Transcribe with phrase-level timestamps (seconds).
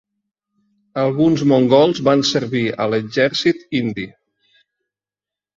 [1.01, 4.07] Alguns mongols van servir a l'exèrcit indi.